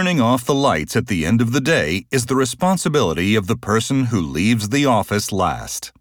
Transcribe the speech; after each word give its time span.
Turning 0.00 0.18
off 0.18 0.46
the 0.46 0.54
lights 0.54 0.96
at 0.96 1.08
the 1.08 1.26
end 1.26 1.42
of 1.42 1.52
the 1.52 1.60
day 1.60 2.06
is 2.10 2.24
the 2.24 2.34
responsibility 2.34 3.34
of 3.34 3.46
the 3.48 3.54
person 3.70 4.06
who 4.06 4.18
leaves 4.18 4.70
the 4.70 4.86
office 4.86 5.30
last. 5.30 5.92